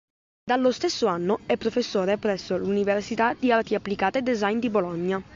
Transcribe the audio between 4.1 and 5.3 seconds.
e design di Bologna.